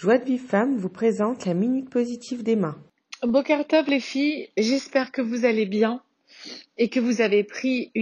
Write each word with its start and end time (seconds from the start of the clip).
Joie 0.00 0.16
de 0.16 0.24
Vive 0.24 0.46
Femme 0.46 0.78
vous 0.78 0.88
présente 0.88 1.44
la 1.44 1.52
Minute 1.52 1.90
Positive 1.90 2.42
d'Emma. 2.42 2.74
Bokertov 3.22 3.86
les 3.86 4.00
filles, 4.00 4.48
j'espère 4.56 5.12
que 5.12 5.20
vous 5.20 5.44
allez 5.44 5.66
bien 5.66 6.00
et 6.78 6.88
que 6.88 7.00
vous 7.00 7.20
avez 7.20 7.44
pris 7.44 7.92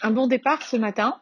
un 0.00 0.10
bon 0.12 0.28
départ 0.28 0.62
ce 0.62 0.78
matin. 0.78 1.20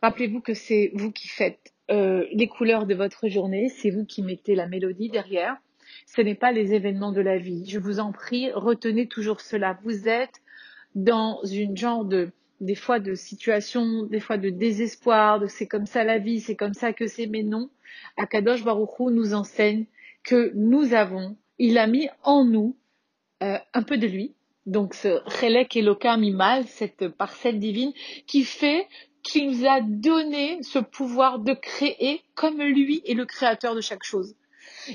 Rappelez-vous 0.00 0.40
que 0.40 0.54
c'est 0.54 0.92
vous 0.94 1.10
qui 1.10 1.26
faites 1.26 1.74
euh, 1.90 2.24
les 2.30 2.46
couleurs 2.46 2.86
de 2.86 2.94
votre 2.94 3.26
journée, 3.26 3.68
c'est 3.68 3.90
vous 3.90 4.04
qui 4.04 4.22
mettez 4.22 4.54
la 4.54 4.68
mélodie 4.68 5.08
derrière. 5.08 5.56
Ce 6.06 6.20
n'est 6.22 6.36
pas 6.36 6.52
les 6.52 6.72
événements 6.72 7.10
de 7.10 7.20
la 7.20 7.36
vie. 7.36 7.68
Je 7.68 7.80
vous 7.80 7.98
en 7.98 8.12
prie, 8.12 8.52
retenez 8.52 9.08
toujours 9.08 9.40
cela. 9.40 9.76
Vous 9.82 10.06
êtes 10.06 10.40
dans 10.94 11.42
une 11.42 11.76
genre 11.76 12.04
de 12.04 12.30
des 12.60 12.74
fois 12.74 13.00
de 13.00 13.14
situation, 13.14 14.04
des 14.04 14.20
fois 14.20 14.38
de 14.38 14.50
désespoir, 14.50 15.40
de 15.40 15.46
c'est 15.46 15.66
comme 15.66 15.86
ça 15.86 16.04
la 16.04 16.18
vie, 16.18 16.40
c'est 16.40 16.56
comme 16.56 16.74
ça 16.74 16.92
que 16.92 17.06
c'est, 17.06 17.26
mais 17.26 17.42
non. 17.42 17.70
Akadosh 18.16 18.64
Baruchou 18.64 19.10
nous 19.10 19.34
enseigne 19.34 19.86
que 20.22 20.52
nous 20.54 20.94
avons, 20.94 21.36
il 21.58 21.78
a 21.78 21.86
mis 21.86 22.08
en 22.22 22.44
nous 22.44 22.76
euh, 23.42 23.58
un 23.72 23.82
peu 23.82 23.98
de 23.98 24.06
lui, 24.06 24.34
donc 24.66 24.94
ce 24.94 25.20
Chelek 25.28 25.76
Eloka 25.76 26.16
Mimal, 26.16 26.64
cette 26.66 27.08
parcelle 27.08 27.58
divine, 27.58 27.92
qui 28.26 28.44
fait 28.44 28.88
qu'il 29.22 29.50
nous 29.50 29.66
a 29.66 29.80
donné 29.80 30.62
ce 30.62 30.78
pouvoir 30.78 31.38
de 31.38 31.54
créer 31.54 32.22
comme 32.34 32.62
lui 32.62 33.02
est 33.06 33.14
le 33.14 33.26
créateur 33.26 33.74
de 33.74 33.80
chaque 33.80 34.04
chose. 34.04 34.34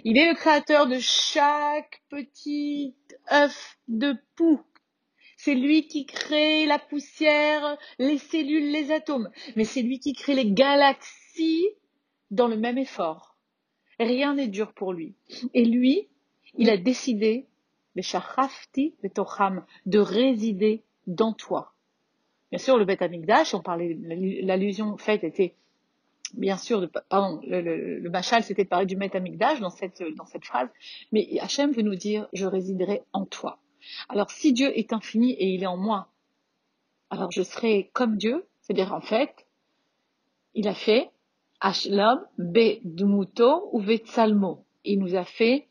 Il 0.04 0.18
est 0.18 0.30
le 0.30 0.36
créateur 0.36 0.88
de 0.88 0.98
chaque 1.00 2.02
petit 2.10 2.96
œuf 3.32 3.78
de 3.88 4.16
poux 4.36 4.62
c'est 5.40 5.56
lui 5.56 5.88
qui 5.88 6.06
crée 6.06 6.66
la 6.66 6.80
poussière, 6.80 7.78
les 7.98 8.18
cellules, 8.18 8.74
les 8.74 8.92
atomes. 8.92 9.30
Mais 9.56 9.64
c'est 9.64 9.82
lui 9.82 10.00
qui 10.00 10.12
crée 10.12 10.36
les 10.36 10.52
galaxies 10.52 11.70
dans 12.30 12.50
le 12.50 12.58
même 12.58 12.78
effort. 12.78 13.38
Rien 14.00 14.34
n'est 14.34 14.50
dur 14.50 14.74
pour 14.74 14.92
lui. 14.92 15.16
Et 15.54 15.64
lui, 15.64 16.10
il 16.58 16.70
a 16.70 16.76
décidé, 16.76 17.48
de 19.86 20.00
résider 20.00 20.84
dans 21.08 21.32
toi. 21.32 21.74
Bien 22.50 22.60
sûr, 22.60 22.78
le 22.78 22.84
Beth 22.84 23.02
Amikdash, 23.02 23.54
on 23.54 23.62
parlait, 23.62 23.98
l'allusion 24.42 24.98
faite 24.98 25.24
était, 25.24 25.56
bien 26.34 26.58
sûr, 26.58 26.82
de, 26.82 26.88
pardon, 26.88 27.40
le, 27.48 27.62
le, 27.62 28.00
le 28.00 28.10
Machal, 28.10 28.44
c'était 28.44 28.66
de 28.66 28.70
parler 28.70 28.86
du 28.86 28.98
Beth 28.98 29.16
Amikdash 29.16 29.62
dans 29.62 29.70
cette, 29.70 30.04
dans 30.18 30.26
cette 30.26 30.44
phrase, 30.44 30.68
mais 31.14 31.40
Hachem 31.40 31.72
veut 31.72 31.82
nous 31.82 31.96
dire, 31.96 32.28
je 32.34 32.46
résiderai 32.46 33.04
en 33.14 33.26
toi. 33.26 33.62
Alors 34.10 34.32
si 34.32 34.54
Dieu 34.54 34.78
est 34.78 34.94
infini 34.94 35.32
et 35.34 35.48
il 35.48 35.64
est 35.64 35.68
en 35.68 35.78
moi, 35.78 36.08
alors 37.10 37.32
je 37.32 37.42
serai 37.42 37.90
comme 37.94 38.18
Dieu, 38.18 38.46
c'est-à-dire 38.62 38.94
en 38.94 39.02
fait, 39.02 39.48
il 40.54 40.68
a 40.68 40.74
fait 40.74 41.10
Ashlam 41.60 42.22
Be 42.38 42.80
ou 43.72 43.80
Vetsalmo. 43.80 44.66
Il 44.86 45.00
nous 45.00 45.16
a 45.16 45.26
fait, 45.26 45.68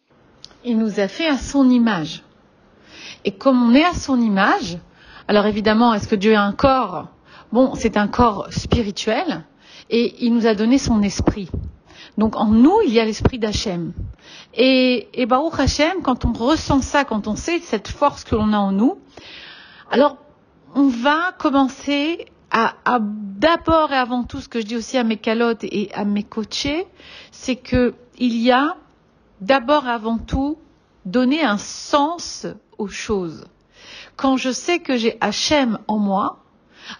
il 0.64 0.78
nous 0.78 1.00
a 1.00 1.08
fait 1.08 1.26
à 1.26 1.38
son 1.38 1.68
image. 1.70 2.22
Et 3.24 3.32
comme 3.32 3.62
on 3.62 3.74
est 3.74 3.84
à 3.84 3.94
son 3.94 4.20
image, 4.20 4.78
alors 5.26 5.46
évidemment, 5.46 5.94
est-ce 5.94 6.08
que 6.08 6.14
Dieu 6.14 6.34
a 6.34 6.42
un 6.42 6.52
corps? 6.52 7.08
Bon, 7.52 7.74
c'est 7.74 7.96
un 7.96 8.08
corps 8.08 8.52
spirituel 8.52 9.44
et 9.90 10.24
il 10.24 10.34
nous 10.34 10.46
a 10.46 10.54
donné 10.54 10.78
son 10.78 11.02
esprit. 11.02 11.48
Donc 12.16 12.36
en 12.36 12.46
nous, 12.46 12.80
il 12.84 12.92
y 12.92 13.00
a 13.00 13.04
l'esprit 13.04 13.38
d'Hachem. 13.38 13.92
Et, 14.54 15.08
et 15.14 15.26
Baruch 15.26 15.58
Hachem, 15.58 16.02
quand 16.02 16.24
on 16.24 16.32
ressent 16.32 16.80
ça, 16.80 17.04
quand 17.04 17.26
on 17.26 17.36
sait 17.36 17.60
cette 17.60 17.88
force 17.88 18.24
que 18.24 18.34
l'on 18.34 18.52
a 18.52 18.58
en 18.58 18.72
nous, 18.72 18.98
alors 19.90 20.16
on 20.74 20.88
va 20.88 21.32
commencer 21.38 22.26
à, 22.50 22.74
d'abord 23.00 23.92
et 23.92 23.96
avant 23.96 24.24
tout, 24.24 24.40
ce 24.40 24.48
que 24.48 24.60
je 24.60 24.66
dis 24.66 24.76
aussi 24.76 24.96
à 24.96 25.04
mes 25.04 25.18
calottes 25.18 25.64
et 25.64 25.90
à 25.94 26.04
mes 26.04 26.22
coachés, 26.22 26.86
c'est 27.30 27.56
que 27.56 27.94
il 28.18 28.36
y 28.36 28.50
a 28.50 28.76
d'abord 29.40 29.86
et 29.86 29.90
avant 29.90 30.18
tout 30.18 30.58
donner 31.04 31.42
un 31.42 31.58
sens 31.58 32.46
aux 32.78 32.88
choses. 32.88 33.46
Quand 34.16 34.36
je 34.36 34.50
sais 34.50 34.80
que 34.80 34.96
j'ai 34.96 35.16
Hachem 35.20 35.78
en 35.86 35.98
moi, 35.98 36.44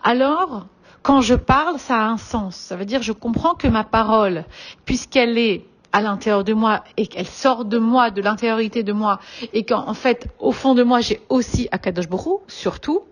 alors 0.03 0.67
quand 1.09 1.23
je 1.23 1.35
parle, 1.35 1.79
ça 1.79 2.03
a 2.03 2.05
un 2.05 2.19
sens. 2.19 2.55
Ça 2.55 2.77
veut 2.77 2.85
dire, 2.85 3.01
je 3.01 3.13
comprends 3.13 3.55
que 3.55 3.67
ma 3.67 3.83
parole, 3.83 4.45
puisqu'elle 4.85 5.39
est 5.39 5.65
à 5.91 6.03
l'intérieur 6.03 6.45
de 6.45 6.53
moi 6.53 6.85
et 6.99 7.07
qu'elle 7.07 7.27
sort 7.27 7.65
de 7.65 7.79
moi, 7.79 8.11
de 8.11 8.21
l'intériorité 8.21 8.83
de 8.83 8.93
moi, 8.93 9.19
et 9.55 9.65
qu'en 9.65 9.95
fait, 9.95 10.29
au 10.39 10.53
fond 10.53 10.75
de 10.75 10.83
moi, 10.83 11.01
j'ai 11.01 11.23
aussi 11.31 11.67
Akadosh 11.73 12.11
Borou, 12.11 12.43
surtout, 12.47 13.05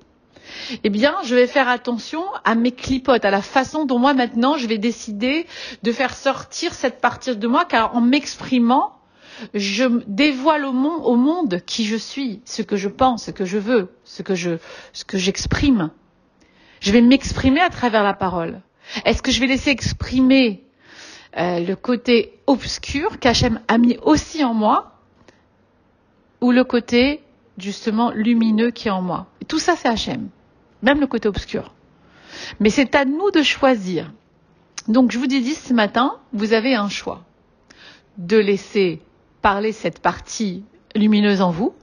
eh 0.84 0.90
bien, 0.90 1.14
je 1.24 1.34
vais 1.34 1.46
faire 1.46 1.70
attention 1.70 2.22
à 2.44 2.54
mes 2.54 2.72
clipotes, 2.72 3.24
à 3.24 3.30
la 3.30 3.40
façon 3.40 3.86
dont 3.86 3.98
moi 3.98 4.12
maintenant 4.12 4.58
je 4.58 4.66
vais 4.66 4.76
décider 4.76 5.46
de 5.82 5.90
faire 5.90 6.14
sortir 6.14 6.74
cette 6.74 7.00
partie 7.00 7.34
de 7.34 7.48
moi, 7.48 7.64
car 7.64 7.96
en 7.96 8.02
m'exprimant, 8.02 8.92
je 9.54 10.02
dévoile 10.06 10.66
au 10.66 11.16
monde, 11.16 11.62
qui 11.64 11.86
je 11.86 11.96
suis, 11.96 12.42
ce 12.44 12.60
que 12.60 12.76
je 12.76 12.90
pense, 12.90 13.24
ce 13.24 13.30
que 13.30 13.46
je 13.46 13.56
veux, 13.56 13.88
que 14.22 14.34
ce 14.34 15.04
que 15.06 15.16
j'exprime. 15.16 15.88
Je 16.86 16.92
vais 16.92 17.00
m'exprimer 17.00 17.60
à 17.60 17.68
travers 17.68 18.04
la 18.04 18.14
parole. 18.14 18.60
Est-ce 19.04 19.20
que 19.20 19.32
je 19.32 19.40
vais 19.40 19.48
laisser 19.48 19.70
exprimer 19.70 20.62
euh, 21.36 21.58
le 21.58 21.74
côté 21.74 22.38
obscur 22.46 23.18
qu'Hachem 23.18 23.60
a 23.66 23.76
mis 23.76 23.98
aussi 24.02 24.44
en 24.44 24.54
moi 24.54 24.92
ou 26.40 26.52
le 26.52 26.62
côté 26.62 27.24
justement 27.58 28.12
lumineux 28.12 28.70
qui 28.70 28.86
est 28.86 28.92
en 28.92 29.02
moi? 29.02 29.26
Tout 29.48 29.58
ça, 29.58 29.74
c'est 29.74 29.88
Hachem, 29.88 30.28
même 30.80 31.00
le 31.00 31.08
côté 31.08 31.26
obscur. 31.26 31.74
Mais 32.60 32.70
c'est 32.70 32.94
à 32.94 33.04
nous 33.04 33.32
de 33.32 33.42
choisir. 33.42 34.12
Donc 34.86 35.10
je 35.10 35.18
vous 35.18 35.26
dis 35.26 35.54
ce 35.54 35.74
matin, 35.74 36.20
vous 36.32 36.52
avez 36.52 36.76
un 36.76 36.88
choix 36.88 37.24
de 38.16 38.36
laisser 38.36 39.02
parler 39.42 39.72
cette 39.72 39.98
partie 39.98 40.62
lumineuse 40.94 41.40
en 41.40 41.50
vous 41.50 41.74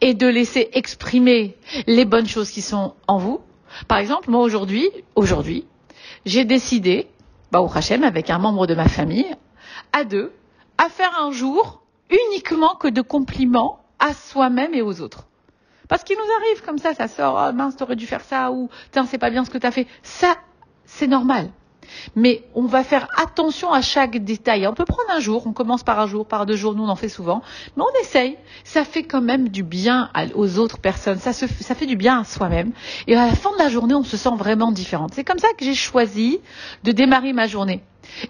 et 0.00 0.14
de 0.14 0.28
laisser 0.28 0.70
exprimer 0.74 1.56
les 1.88 2.04
bonnes 2.04 2.28
choses 2.28 2.52
qui 2.52 2.62
sont 2.62 2.94
en 3.08 3.18
vous 3.18 3.40
par 3.88 3.98
exemple, 3.98 4.30
moi 4.30 4.42
aujourd'hui, 4.42 4.90
aujourd'hui, 5.14 5.66
j'ai 6.24 6.44
décidé, 6.44 7.08
au 7.54 7.68
Hachem, 7.74 8.04
avec 8.04 8.30
un 8.30 8.38
membre 8.38 8.66
de 8.66 8.74
ma 8.74 8.88
famille, 8.88 9.26
à 9.92 10.04
deux, 10.04 10.32
à 10.78 10.88
faire 10.88 11.18
un 11.20 11.30
jour 11.30 11.82
uniquement 12.10 12.74
que 12.74 12.88
de 12.88 13.02
compliments 13.02 13.80
à 13.98 14.14
soi-même 14.14 14.74
et 14.74 14.82
aux 14.82 15.00
autres. 15.00 15.26
Parce 15.88 16.04
qu'il 16.04 16.16
nous 16.16 16.32
arrive 16.40 16.62
comme 16.64 16.78
ça, 16.78 16.94
ça 16.94 17.08
sort, 17.08 17.48
oh 17.48 17.52
mince, 17.52 17.76
t'aurais 17.76 17.96
dû 17.96 18.06
faire 18.06 18.20
ça, 18.20 18.52
ou 18.52 18.68
tiens, 18.92 19.06
c'est 19.06 19.18
pas 19.18 19.30
bien 19.30 19.44
ce 19.44 19.50
que 19.50 19.58
t'as 19.58 19.72
fait. 19.72 19.86
Ça, 20.02 20.36
c'est 20.84 21.08
normal. 21.08 21.50
Mais 22.16 22.42
on 22.54 22.66
va 22.66 22.84
faire 22.84 23.08
attention 23.16 23.72
à 23.72 23.82
chaque 23.82 24.16
détail. 24.18 24.66
On 24.66 24.74
peut 24.74 24.84
prendre 24.84 25.10
un 25.10 25.20
jour, 25.20 25.46
on 25.46 25.52
commence 25.52 25.82
par 25.82 26.00
un 26.00 26.06
jour, 26.06 26.26
par 26.26 26.46
deux 26.46 26.56
jours, 26.56 26.74
nous 26.74 26.84
on 26.84 26.88
en 26.88 26.96
fait 26.96 27.08
souvent, 27.08 27.42
mais 27.76 27.82
on 27.82 28.00
essaye. 28.02 28.36
Ça 28.64 28.84
fait 28.84 29.02
quand 29.02 29.22
même 29.22 29.48
du 29.48 29.62
bien 29.62 30.10
aux 30.34 30.58
autres 30.58 30.78
personnes, 30.78 31.18
ça, 31.18 31.32
fait 31.32 31.86
du 31.86 31.96
bien 31.96 32.20
à 32.20 32.24
soi-même. 32.24 32.72
Et 33.06 33.16
à 33.16 33.26
la 33.26 33.34
fin 33.34 33.52
de 33.52 33.58
la 33.58 33.68
journée, 33.68 33.94
on 33.94 34.04
se 34.04 34.16
sent 34.16 34.36
vraiment 34.36 34.72
différente. 34.72 35.12
C'est 35.14 35.24
comme 35.24 35.38
ça 35.38 35.48
que 35.56 35.64
j'ai 35.64 35.74
choisi 35.74 36.40
de 36.84 36.92
démarrer 36.92 37.32
ma 37.32 37.46
journée. 37.46 37.82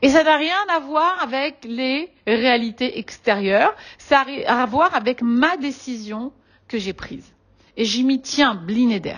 Et 0.03 0.11
ça 0.11 0.23
n'a 0.25 0.37
rien 0.37 0.57
à 0.75 0.81
voir 0.81 1.19
avec 1.23 1.65
les 1.65 2.11
réalités 2.27 2.99
extérieures, 2.99 3.75
ça 3.99 4.25
a 4.47 4.63
à 4.63 4.67
voir 4.67 4.95
avec 4.95 5.23
ma 5.23 5.57
décision 5.57 6.33
que 6.69 6.79
j'ai 6.79 6.93
prise. 6.93 7.33
Et 7.77 7.85
j'y 7.85 8.05
m'y 8.05 8.21
tiens, 8.21 8.55
blinéder. 8.55 9.17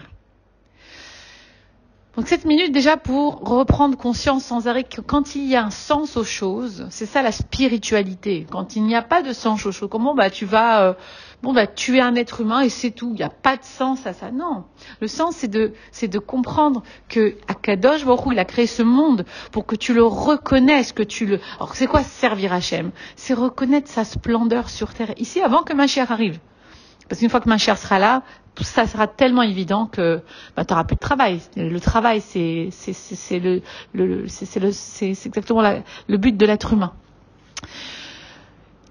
Donc 2.14 2.28
cette 2.28 2.44
minute 2.44 2.72
déjà 2.72 2.98
pour 2.98 3.36
reprendre 3.40 3.96
conscience 3.96 4.44
sans 4.44 4.68
arrêt 4.68 4.84
que 4.84 5.00
quand 5.00 5.34
il 5.34 5.46
y 5.48 5.56
a 5.56 5.64
un 5.64 5.70
sens 5.70 6.18
aux 6.18 6.24
choses, 6.24 6.86
c'est 6.90 7.06
ça 7.06 7.22
la 7.22 7.32
spiritualité. 7.32 8.46
Quand 8.50 8.76
il 8.76 8.82
n'y 8.82 8.94
a 8.94 9.00
pas 9.00 9.22
de 9.22 9.32
sens 9.32 9.64
aux 9.64 9.72
choses, 9.72 9.88
comment 9.90 10.14
bah 10.14 10.28
tu 10.28 10.44
vas 10.44 10.82
euh, 10.82 10.94
bon 11.42 11.54
bah 11.54 11.66
tuer 11.66 12.02
un 12.02 12.14
être 12.14 12.42
humain 12.42 12.60
et 12.60 12.68
c'est 12.68 12.90
tout. 12.90 13.12
Il 13.14 13.16
n'y 13.16 13.22
a 13.22 13.30
pas 13.30 13.56
de 13.56 13.64
sens 13.64 14.06
à 14.06 14.12
ça. 14.12 14.30
Non, 14.30 14.64
le 15.00 15.08
sens 15.08 15.36
c'est 15.36 15.48
de 15.48 15.72
c'est 15.90 16.08
de 16.08 16.18
comprendre 16.18 16.82
que 17.08 17.36
Akadosh 17.48 18.04
Baruch 18.04 18.26
il 18.30 18.38
a 18.38 18.44
créé 18.44 18.66
ce 18.66 18.82
monde 18.82 19.24
pour 19.50 19.64
que 19.64 19.74
tu 19.74 19.94
le 19.94 20.04
reconnaisses, 20.04 20.92
que 20.92 21.02
tu 21.02 21.24
le. 21.24 21.40
Alors 21.56 21.74
c'est 21.74 21.86
quoi 21.86 22.02
servir 22.02 22.52
Hachem? 22.52 22.90
C'est 23.16 23.32
reconnaître 23.32 23.88
sa 23.88 24.04
splendeur 24.04 24.68
sur 24.68 24.92
terre 24.92 25.14
ici 25.16 25.40
avant 25.40 25.62
que 25.62 25.72
ma 25.72 25.86
chère 25.86 26.12
arrive. 26.12 26.38
Parce 27.08 27.20
qu'une 27.20 27.30
fois 27.30 27.40
que 27.40 27.48
ma 27.48 27.58
chère 27.58 27.78
sera 27.78 27.98
là, 27.98 28.22
tout 28.54 28.64
ça 28.64 28.86
sera 28.86 29.06
tellement 29.06 29.42
évident 29.42 29.86
que 29.86 30.22
bah, 30.56 30.64
tu 30.64 30.72
n'auras 30.72 30.84
plus 30.84 30.96
de 30.96 31.00
travail. 31.00 31.40
Le 31.56 31.78
travail, 31.80 32.20
c'est 32.20 32.70
le, 33.30 33.62
le 33.94 34.28
c'est 34.28 35.26
exactement 35.26 35.62
le 36.06 36.16
but 36.16 36.36
de 36.36 36.46
l'être 36.46 36.72
humain. 36.72 36.92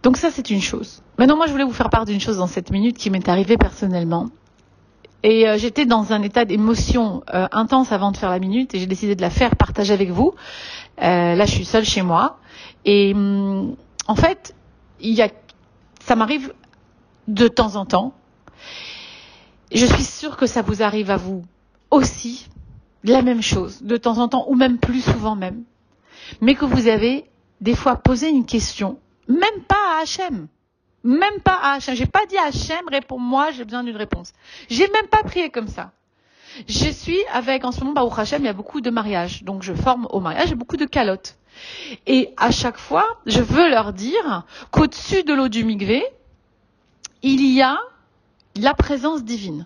Donc 0.04 0.18
ça, 0.18 0.32
c'est 0.32 0.50
une 0.50 0.62
chose. 0.62 1.04
Maintenant, 1.18 1.36
moi, 1.38 1.46
je 1.46 1.52
voulais 1.52 1.64
vous 1.64 1.74
faire 1.74 1.90
part 1.90 2.06
d'une 2.06 2.20
chose 2.20 2.38
dans 2.38 2.48
cette 2.48 2.72
minute 2.72 2.98
qui 2.98 3.10
m'est 3.12 3.28
arrivée 3.30 3.58
personnellement. 3.58 4.30
Et 5.24 5.48
euh, 5.48 5.58
j'étais 5.58 5.86
dans 5.86 6.14
un 6.14 6.24
état 6.24 6.46
d'émotion 6.46 7.22
euh, 7.34 7.48
intense 7.52 7.92
avant 7.92 8.12
de 8.12 8.18
faire 8.18 8.32
la 8.32 8.40
minute 8.40 8.74
et 8.74 8.80
j'ai 8.80 8.88
décidé 8.88 9.16
de 9.16 9.22
la 9.22 9.30
faire 9.30 9.56
partager 9.56 9.94
avec 9.94 10.10
vous. 10.10 10.34
Euh, 11.02 11.36
là, 11.36 11.46
je 11.46 11.52
suis 11.52 11.66
seule 11.66 11.86
chez 11.86 12.02
moi. 12.02 12.40
Et 12.86 13.14
hum, 13.14 13.76
en 14.08 14.16
fait, 14.16 14.56
il 15.00 15.14
y 15.14 15.22
a, 15.22 15.30
ça 16.00 16.16
m'arrive 16.16 16.54
de 17.34 17.48
temps 17.48 17.76
en 17.76 17.86
temps 17.86 18.14
je 19.72 19.86
suis 19.86 20.04
sûre 20.04 20.38
que 20.38 20.48
ça 20.48 20.62
vous 20.62 20.84
arrive 20.84 21.12
à 21.12 21.18
vous 21.18 21.44
aussi, 21.90 22.48
la 23.04 23.22
même 23.22 23.42
chose, 23.42 23.82
de 23.82 23.98
temps 23.98 24.18
en 24.18 24.28
temps, 24.28 24.46
ou 24.48 24.56
même 24.56 24.78
plus 24.78 25.02
souvent 25.02 25.36
même. 25.36 25.64
Mais 26.42 26.56
que 26.56 26.66
vous 26.66 26.88
avez 26.88 27.26
des 27.62 27.76
fois 27.76 27.96
posé 27.96 28.30
une 28.30 28.46
question, 28.46 29.00
même 29.28 29.64
pas 29.68 29.98
à 29.98 30.02
Hachem. 30.02 30.48
Même 31.04 31.40
pas 31.44 31.58
à 31.62 31.74
Hachem. 31.74 31.96
J'ai 31.96 32.06
pas 32.06 32.26
dit 32.28 32.38
Hachem, 32.38 32.88
réponds-moi, 32.90 33.52
j'ai 33.52 33.64
besoin 33.64 33.84
d'une 33.84 33.96
réponse. 33.96 34.34
J'ai 34.70 34.88
même 34.90 35.08
pas 35.08 35.24
prié 35.24 35.50
comme 35.50 35.68
ça. 35.68 35.92
Je 36.68 36.90
suis 36.90 37.20
avec, 37.34 37.64
en 37.66 37.72
ce 37.72 37.84
moment, 37.84 38.04
au 38.04 38.14
Hachem, 38.14 38.44
il 38.44 38.46
y 38.46 38.50
a 38.50 38.54
beaucoup 38.54 38.82
de 38.82 38.90
mariages. 38.90 39.44
Donc 39.44 39.64
je 39.64 39.74
forme 39.74 40.08
au 40.12 40.20
mariage, 40.20 40.54
beaucoup 40.54 40.78
de 40.78 40.86
calottes. 40.86 41.38
Et 42.08 42.34
à 42.38 42.52
chaque 42.52 42.78
fois, 42.78 43.06
je 43.26 43.42
veux 43.42 43.70
leur 43.70 43.94
dire 43.94 44.46
qu'au-dessus 44.72 45.24
de 45.24 45.34
l'eau 45.34 45.48
du 45.48 45.64
migvé, 45.64 46.04
il 47.24 47.46
y 47.54 47.62
a 47.62 47.78
la 48.56 48.74
présence 48.74 49.24
divine. 49.24 49.66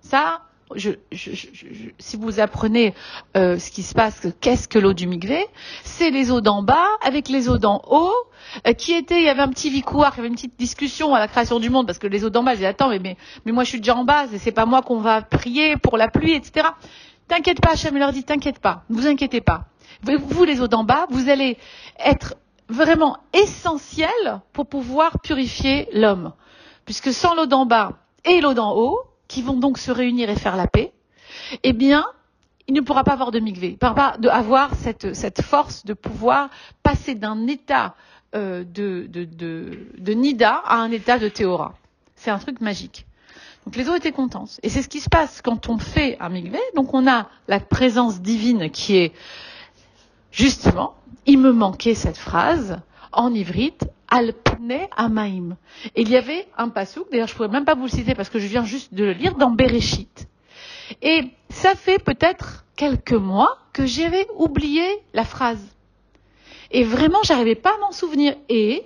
Ça, 0.00 0.42
je, 0.74 0.90
si 1.98 2.16
vous 2.16 2.40
apprenez 2.40 2.94
euh, 3.36 3.58
ce 3.58 3.70
qui 3.70 3.82
se 3.82 3.94
passe, 3.94 4.26
qu'est-ce 4.40 4.68
que 4.68 4.78
l'eau 4.78 4.92
du 4.92 5.06
migvé 5.06 5.46
C'est 5.84 6.10
les 6.10 6.30
eaux 6.30 6.40
d'en 6.40 6.62
bas 6.62 6.86
avec 7.02 7.28
les 7.28 7.48
eaux 7.48 7.58
d'en 7.58 7.82
haut, 7.88 8.14
euh, 8.66 8.72
qui 8.72 8.92
étaient, 8.92 9.18
il 9.18 9.24
y 9.24 9.28
avait 9.28 9.42
un 9.42 9.48
petit 9.48 9.70
vicouard, 9.70 10.12
il 10.14 10.18
y 10.18 10.20
avait 10.20 10.28
une 10.28 10.34
petite 10.34 10.58
discussion 10.58 11.14
à 11.14 11.18
la 11.18 11.28
création 11.28 11.58
du 11.58 11.70
monde, 11.70 11.86
parce 11.86 11.98
que 11.98 12.06
les 12.06 12.24
eaux 12.24 12.30
d'en 12.30 12.42
bas, 12.42 12.54
j'ai 12.54 12.66
attends, 12.66 12.88
mais, 12.88 12.98
mais, 12.98 13.16
mais, 13.44 13.52
moi 13.52 13.64
je 13.64 13.70
suis 13.70 13.80
déjà 13.80 13.96
en 13.96 14.04
bas, 14.04 14.26
et 14.32 14.38
c'est 14.38 14.52
pas 14.52 14.66
moi 14.66 14.82
qu'on 14.82 15.00
va 15.00 15.22
prier 15.22 15.76
pour 15.76 15.96
la 15.96 16.08
pluie, 16.08 16.34
etc. 16.34 16.68
T'inquiète 17.28 17.60
pas, 17.60 17.72
Hachem 17.72 17.96
leur 17.96 18.12
dit, 18.12 18.24
t'inquiète 18.24 18.58
pas, 18.58 18.84
ne 18.90 18.96
vous 18.96 19.06
inquiétez 19.06 19.40
pas. 19.40 19.66
Vous, 20.02 20.44
les 20.44 20.60
eaux 20.60 20.68
d'en 20.68 20.84
bas, 20.84 21.06
vous 21.10 21.28
allez 21.28 21.56
être 21.98 22.34
vraiment 22.68 23.18
essentiel 23.32 24.40
pour 24.52 24.66
pouvoir 24.66 25.20
purifier 25.20 25.88
l'homme. 25.92 26.32
Puisque 26.84 27.12
sans 27.12 27.34
l'eau 27.34 27.46
d'en 27.46 27.66
bas 27.66 27.92
et 28.24 28.40
l'eau 28.40 28.54
d'en 28.54 28.74
haut, 28.76 29.00
qui 29.28 29.42
vont 29.42 29.56
donc 29.56 29.78
se 29.78 29.90
réunir 29.90 30.28
et 30.30 30.36
faire 30.36 30.56
la 30.56 30.66
paix, 30.66 30.92
eh 31.62 31.72
bien, 31.72 32.06
il 32.68 32.74
ne 32.74 32.80
pourra 32.80 33.04
pas 33.04 33.12
avoir 33.12 33.30
de 33.30 33.40
migvé, 33.40 33.68
il 33.68 33.72
ne 33.72 33.76
pas 33.76 34.16
avoir 34.30 34.74
cette, 34.74 35.42
force 35.42 35.84
de 35.84 35.94
pouvoir 35.94 36.50
passer 36.82 37.14
d'un 37.14 37.46
état 37.46 37.94
euh, 38.34 38.64
de, 38.64 39.06
de, 39.08 39.24
de, 39.24 40.12
Nida 40.12 40.62
à 40.64 40.76
un 40.76 40.90
état 40.90 41.18
de 41.18 41.28
Théora. 41.28 41.74
C'est 42.16 42.30
un 42.30 42.38
truc 42.38 42.60
magique. 42.60 43.06
Donc 43.64 43.76
les 43.76 43.88
eaux 43.88 43.94
étaient 43.94 44.12
contentes. 44.12 44.58
Et 44.62 44.68
c'est 44.68 44.82
ce 44.82 44.88
qui 44.88 45.00
se 45.00 45.08
passe 45.08 45.42
quand 45.42 45.68
on 45.68 45.78
fait 45.78 46.16
un 46.20 46.28
migvé. 46.28 46.58
Donc 46.74 46.94
on 46.94 47.06
a 47.06 47.28
la 47.48 47.60
présence 47.60 48.20
divine 48.20 48.70
qui 48.70 48.96
est 48.96 49.12
justement, 50.30 50.94
il 51.26 51.38
me 51.38 51.52
manquait 51.52 51.94
cette 51.94 52.16
phrase 52.16 52.80
en 53.12 53.32
ivrite, 53.34 53.84
Alpne 54.62 54.88
Amaim. 54.96 55.56
Et 55.94 56.02
il 56.02 56.10
y 56.10 56.16
avait 56.16 56.46
un 56.56 56.68
pasouk, 56.68 57.10
d'ailleurs 57.10 57.28
je 57.28 57.32
ne 57.32 57.36
pourrais 57.36 57.48
même 57.48 57.64
pas 57.64 57.74
vous 57.74 57.84
le 57.84 57.88
citer 57.88 58.14
parce 58.14 58.28
que 58.28 58.38
je 58.38 58.46
viens 58.46 58.64
juste 58.64 58.94
de 58.94 59.04
le 59.04 59.12
lire 59.12 59.34
dans 59.34 59.50
Bereshit. 59.50 60.28
Et 61.00 61.30
ça 61.48 61.74
fait 61.74 61.98
peut-être 61.98 62.64
quelques 62.76 63.12
mois 63.12 63.58
que 63.72 63.86
j'avais 63.86 64.26
oublié 64.36 64.84
la 65.14 65.24
phrase. 65.24 65.64
Et 66.70 66.84
vraiment, 66.84 67.18
j'arrivais 67.22 67.54
pas 67.54 67.70
à 67.70 67.78
m'en 67.78 67.92
souvenir. 67.92 68.34
Et 68.48 68.84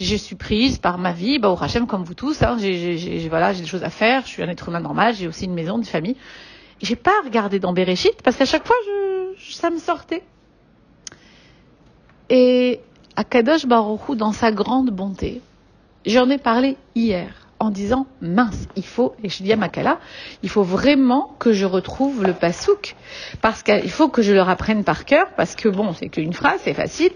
je 0.00 0.16
suis 0.16 0.36
prise 0.36 0.78
par 0.78 0.98
ma 0.98 1.12
vie, 1.12 1.38
bah, 1.38 1.50
au 1.50 1.62
Hachem, 1.62 1.86
comme 1.86 2.02
vous 2.02 2.14
tous. 2.14 2.42
Hein, 2.42 2.56
j'ai, 2.58 3.28
voilà, 3.28 3.52
j'ai 3.52 3.62
des 3.62 3.68
choses 3.68 3.84
à 3.84 3.90
faire. 3.90 4.22
Je 4.22 4.28
suis 4.28 4.42
un 4.42 4.48
être 4.48 4.68
humain 4.68 4.80
normal. 4.80 5.14
J'ai 5.14 5.28
aussi 5.28 5.44
une 5.44 5.54
maison, 5.54 5.78
une 5.78 5.84
famille. 5.84 6.16
J'ai 6.80 6.96
pas 6.96 7.20
regardé 7.24 7.60
dans 7.60 7.72
Bereshit 7.72 8.20
parce 8.22 8.36
qu'à 8.36 8.46
chaque 8.46 8.66
fois, 8.66 8.76
ça 9.38 9.70
me 9.70 9.78
sortait. 9.78 10.22
Et 12.28 12.80
Akadosh 13.16 13.66
Baruchou, 13.66 14.14
dans 14.14 14.32
sa 14.32 14.52
grande 14.52 14.90
bonté, 14.90 15.40
j'en 16.06 16.28
ai 16.30 16.38
parlé 16.38 16.76
hier 16.94 17.40
en 17.60 17.70
disant 17.70 18.06
mince, 18.22 18.66
il 18.74 18.86
faut, 18.86 19.14
et 19.22 19.28
je 19.28 19.42
dis 19.42 19.52
à 19.52 19.56
Makala, 19.56 20.00
il 20.42 20.48
faut 20.48 20.62
vraiment 20.62 21.36
que 21.38 21.52
je 21.52 21.66
retrouve 21.66 22.24
le 22.24 22.32
pasouk, 22.32 22.96
parce 23.42 23.62
qu'il 23.62 23.90
faut 23.90 24.08
que 24.08 24.22
je 24.22 24.32
le 24.32 24.40
apprenne 24.40 24.82
par 24.82 25.04
cœur, 25.04 25.26
parce 25.36 25.54
que 25.54 25.68
bon, 25.68 25.92
c'est 25.92 26.08
qu'une 26.08 26.32
phrase, 26.32 26.60
c'est 26.64 26.72
facile, 26.72 27.12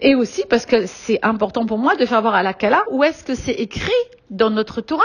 et 0.00 0.16
aussi 0.16 0.42
parce 0.50 0.66
que 0.66 0.86
c'est 0.86 1.24
important 1.24 1.66
pour 1.66 1.78
moi 1.78 1.94
de 1.94 2.04
faire 2.04 2.20
voir 2.20 2.34
à 2.34 2.42
la 2.42 2.52
Kala 2.52 2.82
où 2.90 3.04
est-ce 3.04 3.22
que 3.22 3.36
c'est 3.36 3.52
écrit 3.52 3.92
dans 4.28 4.50
notre 4.50 4.80
Torah. 4.80 5.04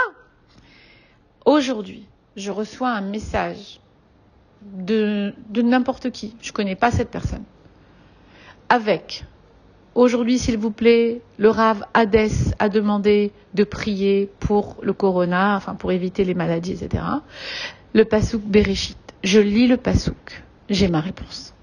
Aujourd'hui, 1.46 2.08
je 2.36 2.50
reçois 2.50 2.90
un 2.90 3.02
message 3.02 3.80
de, 4.64 5.36
de 5.50 5.62
n'importe 5.62 6.10
qui, 6.10 6.36
je 6.42 6.52
connais 6.52 6.76
pas 6.76 6.90
cette 6.90 7.12
personne, 7.12 7.44
avec 8.68 9.26
Aujourd'hui, 9.94 10.40
s'il 10.40 10.58
vous 10.58 10.72
plaît, 10.72 11.22
le 11.38 11.50
Rav 11.50 11.84
Hadès 11.94 12.54
a 12.60 12.70
demandé 12.70 13.34
de 13.54 13.66
prier 13.66 14.30
pour 14.40 14.78
le 14.82 14.94
corona, 14.94 15.56
enfin 15.58 15.76
pour 15.76 15.92
éviter 15.92 16.24
les 16.24 16.34
maladies, 16.34 16.72
etc. 16.72 17.04
Le 17.94 18.06
pasouk 18.06 18.42
Bereshit. 18.42 18.98
Je 19.24 19.40
lis 19.40 19.68
le 19.68 19.76
pasouk. 19.76 20.44
J'ai 20.70 20.88
ma 20.88 21.02
réponse. 21.02 21.54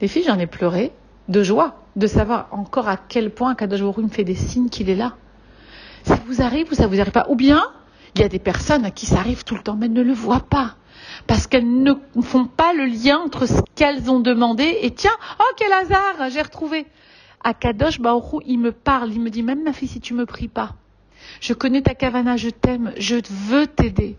Les 0.00 0.06
filles, 0.06 0.24
j'en 0.26 0.38
ai 0.38 0.46
pleuré 0.46 0.92
de 1.28 1.42
joie 1.42 1.82
de 1.96 2.06
savoir 2.06 2.48
encore 2.52 2.88
à 2.88 2.96
quel 2.96 3.30
point 3.30 3.56
Kadosh 3.56 3.80
me 3.80 4.08
fait 4.08 4.22
des 4.22 4.36
signes 4.36 4.68
qu'il 4.68 4.88
est 4.88 4.94
là. 4.94 5.14
Ça 6.04 6.18
vous 6.26 6.40
arrive 6.40 6.70
ou 6.70 6.74
ça 6.74 6.86
vous 6.86 7.00
arrive 7.00 7.12
pas? 7.12 7.26
Ou 7.28 7.34
bien, 7.34 7.64
il 8.14 8.20
y 8.20 8.24
a 8.24 8.28
des 8.28 8.38
personnes 8.38 8.84
à 8.84 8.92
qui 8.92 9.06
ça 9.06 9.18
arrive 9.18 9.42
tout 9.42 9.56
le 9.56 9.62
temps, 9.62 9.74
mais 9.74 9.86
elles 9.86 9.92
ne 9.92 10.02
le 10.02 10.12
voient 10.12 10.46
pas 10.48 10.76
parce 11.26 11.46
qu'elles 11.46 11.82
ne 11.82 11.92
font 12.22 12.46
pas 12.46 12.72
le 12.72 12.84
lien 12.84 13.18
entre 13.18 13.46
ce 13.46 13.60
qu'elles 13.74 14.10
ont 14.10 14.20
demandé 14.20 14.78
et 14.82 14.90
tiens, 14.90 15.16
oh 15.40 15.52
quel 15.56 15.72
hasard, 15.72 16.30
j'ai 16.30 16.42
retrouvé. 16.42 16.86
À 17.44 17.54
Kadosh 17.54 18.00
Baoru, 18.00 18.42
il 18.46 18.58
me 18.58 18.72
parle, 18.72 19.12
il 19.12 19.20
me 19.20 19.30
dit 19.30 19.42
même 19.42 19.62
ma 19.62 19.72
fille, 19.72 19.88
si 19.88 20.00
tu 20.00 20.14
me 20.14 20.26
pries 20.26 20.48
pas, 20.48 20.74
je 21.40 21.52
connais 21.52 21.82
ta 21.82 21.94
kavana, 21.94 22.36
je 22.36 22.50
t'aime, 22.50 22.92
je 22.98 23.16
veux 23.30 23.66
t'aider. 23.66 24.16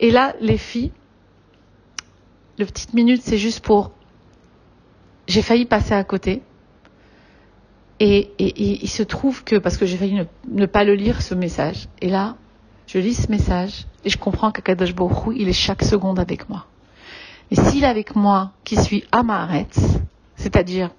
Et 0.00 0.10
là, 0.10 0.34
les 0.40 0.58
filles, 0.58 0.92
le 2.58 2.66
petite 2.66 2.94
minute, 2.94 3.22
c'est 3.22 3.38
juste 3.38 3.60
pour. 3.60 3.92
J'ai 5.26 5.42
failli 5.42 5.64
passer 5.64 5.94
à 5.94 6.04
côté. 6.04 6.42
Et, 8.00 8.32
il 8.38 8.88
se 8.88 9.02
trouve 9.02 9.44
que, 9.44 9.56
parce 9.56 9.76
que 9.76 9.86
j'ai 9.86 9.96
failli 9.96 10.20
ne, 10.48 10.66
pas 10.66 10.84
le 10.84 10.94
lire, 10.94 11.22
ce 11.22 11.34
message. 11.34 11.88
Et 12.00 12.08
là, 12.08 12.36
je 12.86 12.98
lis 12.98 13.14
ce 13.14 13.30
message 13.30 13.86
et 14.04 14.10
je 14.10 14.18
comprends 14.18 14.50
qu'Akadosh 14.50 14.94
il 15.34 15.48
est 15.48 15.52
chaque 15.52 15.82
seconde 15.82 16.18
avec 16.18 16.48
moi. 16.48 16.66
Et 17.50 17.56
s'il 17.56 17.84
est 17.84 17.88
avec 17.88 18.16
moi, 18.16 18.52
qui 18.64 18.76
suis 18.76 19.04
Amaretz, 19.12 19.78
c'est-à-dire 20.36 20.90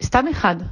Stamechad, 0.00 0.68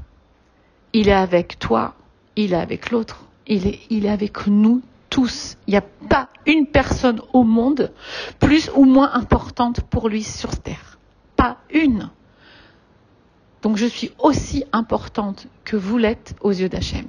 il 0.92 1.08
est 1.08 1.14
avec 1.14 1.58
toi, 1.58 1.94
il 2.36 2.52
est 2.52 2.60
avec 2.60 2.90
l'autre, 2.90 3.24
il 3.46 3.66
est 3.66 4.08
avec 4.08 4.46
nous 4.46 4.82
tous. 5.12 5.56
Il 5.66 5.72
n'y 5.72 5.76
a 5.76 5.84
pas 6.08 6.28
une 6.46 6.66
personne 6.66 7.20
au 7.32 7.44
monde 7.44 7.92
plus 8.40 8.70
ou 8.74 8.84
moins 8.84 9.12
importante 9.12 9.82
pour 9.82 10.08
lui 10.08 10.22
sur 10.22 10.56
terre. 10.56 10.98
Pas 11.36 11.58
une. 11.70 12.10
Donc 13.62 13.76
je 13.76 13.86
suis 13.86 14.10
aussi 14.18 14.64
importante 14.72 15.46
que 15.64 15.76
vous 15.76 15.96
l'êtes 15.96 16.34
aux 16.40 16.50
yeux 16.50 16.68
d'Hachem. 16.68 17.06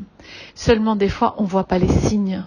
Seulement 0.53 0.95
des 0.95 1.09
fois, 1.09 1.35
on 1.37 1.43
ne 1.43 1.47
voit 1.47 1.65
pas 1.65 1.79
les 1.79 1.89
signes. 1.89 2.45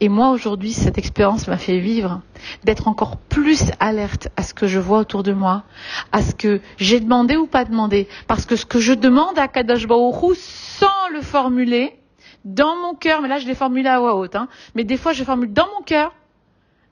Et 0.00 0.08
moi, 0.08 0.30
aujourd'hui, 0.30 0.72
cette 0.72 0.98
expérience 0.98 1.48
m'a 1.48 1.56
fait 1.56 1.78
vivre, 1.78 2.20
d'être 2.64 2.86
encore 2.86 3.16
plus 3.16 3.70
alerte 3.80 4.28
à 4.36 4.42
ce 4.42 4.54
que 4.54 4.66
je 4.66 4.78
vois 4.78 4.98
autour 4.98 5.22
de 5.22 5.32
moi, 5.32 5.64
à 6.12 6.22
ce 6.22 6.34
que 6.34 6.60
j'ai 6.76 7.00
demandé 7.00 7.36
ou 7.36 7.46
pas 7.46 7.64
demandé. 7.64 8.08
Parce 8.26 8.46
que 8.46 8.56
ce 8.56 8.66
que 8.66 8.78
je 8.78 8.92
demande 8.92 9.38
à 9.38 9.48
Kadosh 9.48 9.86
Baruch 9.86 10.36
sans 10.36 11.08
le 11.12 11.22
formuler, 11.22 11.98
dans 12.44 12.76
mon 12.76 12.94
cœur, 12.94 13.20
mais 13.20 13.28
là 13.28 13.38
je 13.38 13.46
l'ai 13.46 13.54
formulé 13.54 13.88
à 13.88 14.00
voix 14.00 14.16
haute, 14.16 14.34
hein, 14.34 14.48
mais 14.74 14.84
des 14.84 14.96
fois 14.96 15.12
je 15.12 15.24
formule 15.24 15.52
dans 15.52 15.66
mon 15.76 15.82
cœur, 15.82 16.14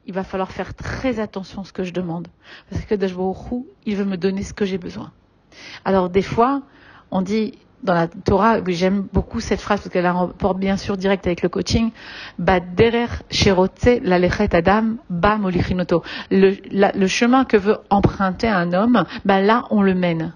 il 0.07 0.15
va 0.15 0.25
falloir 0.25 0.51
faire 0.51 0.75
très 0.75 1.21
attention 1.21 1.63
à 1.63 1.65
ce 1.65 1.73
que 1.73 1.85
je 1.85 1.93
demande. 1.93 2.29
Parce 2.71 2.83
que 2.83 2.89
Kadosh 2.89 3.15
Baruch 3.15 3.65
il 3.87 3.97
veut 3.97 4.05
me 4.05 4.17
donner 4.17 4.43
ce 4.43 4.53
que 4.53 4.65
j'ai 4.65 4.79
besoin. 4.79 5.13
Alors 5.85 6.11
des 6.11 6.23
fois, 6.23 6.63
on 7.11 7.23
dit 7.23 7.55
dans 7.83 7.95
la 7.95 8.09
Torah, 8.09 8.59
j'aime 8.67 9.07
beaucoup 9.13 9.41
cette 9.41 9.61
phrase 9.61 9.81
parce 9.81 9.93
qu'elle 9.93 10.07
a 10.07 10.11
un 10.11 10.27
rapport 10.27 10.55
bien 10.55 10.77
sûr 10.77 10.97
direct 10.97 11.27
avec 11.27 11.43
le 11.43 11.49
coaching. 11.49 11.91
derer 12.39 13.07
la 14.03 14.17
adam 14.53 14.97
le 16.31 17.07
chemin 17.07 17.45
que 17.45 17.57
veut 17.57 17.79
emprunter 17.91 18.49
un 18.49 18.73
homme, 18.73 19.05
bah 19.25 19.41
là 19.41 19.65
on 19.71 19.83
le 19.83 19.95
mène. 19.95 20.33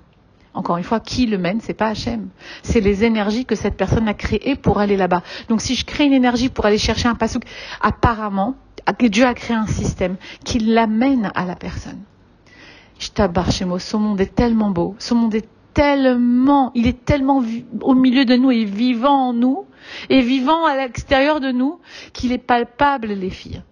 Encore 0.55 0.77
une 0.77 0.85
fois, 0.85 1.01
qui 1.01 1.27
le 1.27 1.39
mène 1.39 1.61
C'est 1.61 1.75
pas 1.75 1.89
Hachem. 1.89 2.29
C'est 2.63 2.81
les 2.81 3.05
énergies 3.05 3.47
que 3.47 3.55
cette 3.55 3.77
personne 3.77 4.07
a 4.07 4.15
créées 4.15 4.55
pour 4.55 4.79
aller 4.79 4.97
là-bas. 4.97 5.23
Donc 5.49 5.63
si 5.63 5.75
je 5.75 5.87
crée 5.87 6.05
une 6.05 6.13
énergie 6.13 6.51
pour 6.51 6.67
aller 6.67 6.79
chercher 6.79 7.09
un 7.09 7.15
pasouk, 7.15 7.43
apparemment, 7.81 8.55
Dieu 9.09 9.25
a 9.25 9.35
créé 9.35 9.57
un 9.57 9.67
système 9.67 10.17
qui 10.45 10.59
l'amène 10.59 11.31
à 11.35 11.45
la 11.47 11.57
personne. 11.57 12.01
Moi. 13.67 13.81
Ce 13.81 13.97
monde 13.97 14.21
est 14.21 14.35
tellement 14.35 14.71
beau. 14.71 14.95
Ce 14.99 15.15
monde 15.15 15.35
est 15.35 15.49
tellement, 15.75 16.71
il 16.75 16.87
est 16.87 17.05
tellement 17.05 17.43
au 17.81 17.95
milieu 17.95 18.25
de 18.25 18.37
nous 18.37 18.51
et 18.51 18.65
vivant 18.65 19.29
en 19.29 19.33
nous 19.33 19.67
et 20.11 20.21
vivant 20.21 20.65
à 20.67 20.77
l'extérieur 20.77 21.41
de 21.41 21.51
nous 21.51 21.79
qu'il 22.13 22.33
est 22.33 22.39
palpable, 22.39 23.09
les 23.09 23.31
filles. 23.31 23.63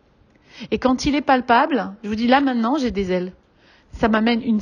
Et 0.71 0.79
quand 0.79 1.07
il 1.07 1.15
est 1.15 1.23
palpable, 1.23 1.93
je 2.03 2.09
vous 2.09 2.15
dis 2.15 2.27
là 2.27 2.41
maintenant, 2.41 2.77
j'ai 2.77 2.91
des 2.91 3.13
ailes. 3.13 3.33
Ça 3.93 4.09
m'amène 4.09 4.41
une 4.43 4.61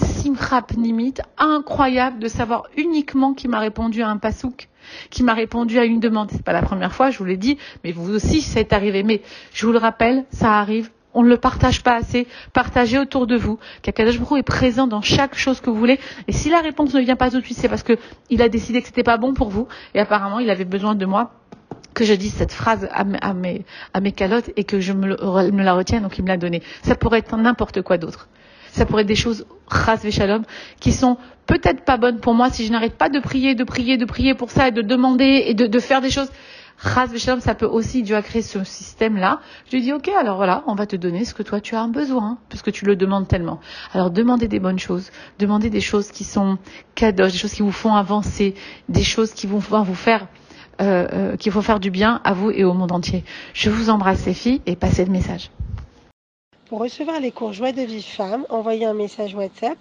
limite 0.76 1.20
incroyable 1.36 2.18
de 2.18 2.28
savoir 2.28 2.64
uniquement 2.76 3.34
qui 3.34 3.46
m'a 3.46 3.58
répondu 3.58 4.02
à 4.02 4.08
un 4.08 4.16
pasouk, 4.16 4.68
qui 5.10 5.22
m'a 5.22 5.34
répondu 5.34 5.78
à 5.78 5.84
une 5.84 6.00
demande. 6.00 6.30
C'est 6.30 6.42
pas 6.42 6.52
la 6.52 6.62
première 6.62 6.94
fois, 6.94 7.10
je 7.10 7.18
vous 7.18 7.24
l'ai 7.24 7.36
dit, 7.36 7.58
mais 7.84 7.92
vous 7.92 8.10
aussi, 8.14 8.40
c'est 8.40 8.72
arrivé. 8.72 9.02
Mais 9.02 9.22
je 9.52 9.66
vous 9.66 9.72
le 9.72 9.78
rappelle, 9.78 10.24
ça 10.30 10.58
arrive 10.58 10.90
on 11.14 11.22
ne 11.22 11.28
le 11.28 11.36
partage 11.36 11.82
pas 11.82 11.96
assez. 11.96 12.26
Partagez 12.52 12.98
autour 12.98 13.26
de 13.26 13.36
vous. 13.36 13.58
Qu'Akadosh 13.82 14.18
Baruch 14.18 14.38
est 14.38 14.42
présent 14.42 14.86
dans 14.86 15.02
chaque 15.02 15.36
chose 15.36 15.60
que 15.60 15.70
vous 15.70 15.78
voulez. 15.78 15.98
Et 16.26 16.32
si 16.32 16.50
la 16.50 16.60
réponse 16.60 16.94
ne 16.94 17.00
vient 17.00 17.16
pas 17.16 17.30
tout 17.30 17.40
de 17.40 17.44
suite, 17.44 17.58
c'est 17.58 17.68
parce 17.68 17.82
que 17.82 17.98
il 18.30 18.42
a 18.42 18.48
décidé 18.48 18.80
que 18.80 18.86
c'était 18.88 19.02
pas 19.02 19.16
bon 19.16 19.34
pour 19.34 19.48
vous. 19.48 19.68
Et 19.94 20.00
apparemment, 20.00 20.38
il 20.38 20.50
avait 20.50 20.64
besoin 20.64 20.94
de 20.94 21.06
moi 21.06 21.32
que 21.94 22.04
je 22.04 22.14
dise 22.14 22.34
cette 22.34 22.52
phrase 22.52 22.88
à 22.92 23.34
mes, 23.34 24.12
calottes 24.12 24.50
et 24.56 24.64
que 24.64 24.80
je 24.80 24.92
me, 24.92 25.16
la 25.62 25.74
retienne, 25.74 26.02
donc 26.02 26.16
il 26.18 26.22
me 26.22 26.28
l'a 26.28 26.36
donnée. 26.36 26.62
Ça 26.82 26.94
pourrait 26.94 27.18
être 27.18 27.36
n'importe 27.36 27.82
quoi 27.82 27.98
d'autre. 27.98 28.28
Ça 28.70 28.86
pourrait 28.86 29.02
être 29.02 29.08
des 29.08 29.16
choses, 29.16 29.46
ras 29.66 29.98
shalom, 30.08 30.44
qui 30.78 30.92
sont 30.92 31.16
peut-être 31.46 31.84
pas 31.84 31.96
bonnes 31.96 32.20
pour 32.20 32.34
moi 32.34 32.50
si 32.50 32.66
je 32.66 32.70
n'arrête 32.70 32.96
pas 32.96 33.08
de 33.08 33.18
prier, 33.18 33.54
de 33.54 33.64
prier, 33.64 33.96
de 33.96 34.04
prier 34.04 34.34
pour 34.34 34.50
ça 34.50 34.68
et 34.68 34.70
de 34.70 34.82
demander 34.82 35.44
et 35.46 35.54
de 35.54 35.78
faire 35.80 36.00
des 36.00 36.10
choses. 36.10 36.30
Ça 36.80 37.54
peut 37.54 37.66
aussi, 37.66 38.02
Dieu 38.02 38.16
a 38.16 38.22
créé 38.22 38.42
ce 38.42 38.62
système-là. 38.62 39.40
Je 39.66 39.76
lui 39.76 39.82
dis, 39.82 39.92
ok, 39.92 40.08
alors 40.08 40.36
voilà, 40.36 40.62
on 40.66 40.74
va 40.74 40.86
te 40.86 40.96
donner 40.96 41.24
ce 41.24 41.34
que 41.34 41.42
toi 41.42 41.60
tu 41.60 41.74
as 41.74 41.80
un 41.80 41.88
besoin, 41.88 42.38
parce 42.48 42.62
que 42.62 42.70
tu 42.70 42.84
le 42.84 42.96
demandes 42.96 43.26
tellement. 43.26 43.60
Alors 43.92 44.10
demandez 44.10 44.48
des 44.48 44.60
bonnes 44.60 44.78
choses, 44.78 45.10
demandez 45.38 45.70
des 45.70 45.80
choses 45.80 46.10
qui 46.10 46.24
sont 46.24 46.58
cadeaux, 46.94 47.26
des 47.26 47.36
choses 47.36 47.52
qui 47.52 47.62
vous 47.62 47.72
font 47.72 47.94
avancer, 47.94 48.54
des 48.88 49.02
choses 49.02 49.32
qui 49.32 49.46
vont 49.46 49.58
vous 49.58 49.94
faire 49.94 50.28
euh, 50.80 51.08
euh, 51.12 51.36
qu'il 51.36 51.50
faut 51.50 51.62
faire 51.62 51.80
du 51.80 51.90
bien 51.90 52.20
à 52.22 52.34
vous 52.34 52.52
et 52.52 52.62
au 52.62 52.72
monde 52.72 52.92
entier. 52.92 53.24
Je 53.52 53.68
vous 53.68 53.90
embrasse 53.90 54.24
les 54.26 54.34
filles 54.34 54.62
et 54.64 54.76
passez 54.76 55.04
le 55.04 55.10
message. 55.10 55.50
Pour 56.68 56.78
recevoir 56.78 57.18
les 57.18 57.32
cours 57.32 57.52
Joie 57.52 57.72
de 57.72 57.82
Vive 57.82 58.04
Femme, 58.04 58.46
envoyez 58.48 58.86
un 58.86 58.94
message 58.94 59.34
WhatsApp 59.34 59.76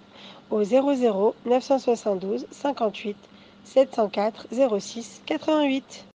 au 0.50 0.64
00 0.64 1.34
972 1.46 2.46
58 2.50 3.16
704 3.62 4.48
06 4.80 5.22
88. 5.26 6.04